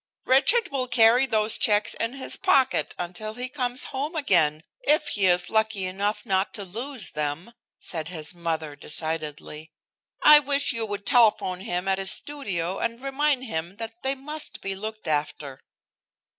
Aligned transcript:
"Richard 0.25 0.69
will 0.71 0.87
carry 0.87 1.27
those 1.27 1.59
checks 1.59 1.93
in 1.93 2.13
his 2.13 2.35
pocket 2.35 2.95
until 2.97 3.35
he 3.35 3.47
comes 3.47 3.83
home 3.93 4.15
again, 4.15 4.63
if 4.81 5.09
he 5.09 5.27
is 5.27 5.47
lucky 5.51 5.85
enough 5.85 6.25
not 6.25 6.55
to 6.55 6.63
lose 6.63 7.11
them," 7.11 7.53
said 7.77 8.07
his 8.07 8.33
mother 8.33 8.75
decidedly. 8.75 9.69
"I 10.23 10.39
wish 10.39 10.73
you 10.73 10.87
would 10.87 11.05
telephone 11.05 11.59
him 11.59 11.87
at 11.87 11.99
his 11.99 12.09
studio 12.09 12.79
and 12.79 12.99
remind 12.99 13.43
him 13.43 13.75
that 13.75 14.01
they 14.01 14.15
must 14.15 14.59
be 14.61 14.75
looked 14.75 15.07
after." 15.07 15.59